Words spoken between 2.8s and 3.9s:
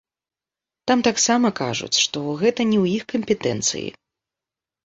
ў іх кампетэнцыі.